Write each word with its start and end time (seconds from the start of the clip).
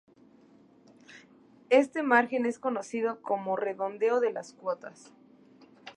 Este 1.69 2.01
margen 2.01 2.47
es 2.47 2.57
conocido 2.57 3.21
como 3.21 3.55
redondeo 3.55 4.19
de 4.19 4.33
las 4.33 4.51
cuotas. 4.53 5.13